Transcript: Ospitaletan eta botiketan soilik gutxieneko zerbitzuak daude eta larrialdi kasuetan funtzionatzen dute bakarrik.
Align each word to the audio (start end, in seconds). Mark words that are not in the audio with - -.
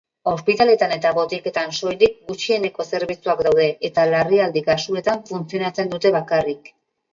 Ospitaletan 0.29 0.93
eta 0.95 1.11
botiketan 1.17 1.75
soilik 1.79 2.15
gutxieneko 2.31 2.87
zerbitzuak 2.91 3.45
daude 3.49 3.69
eta 3.91 4.09
larrialdi 4.15 4.67
kasuetan 4.73 5.25
funtzionatzen 5.31 5.95
dute 5.95 6.17
bakarrik. 6.21 6.77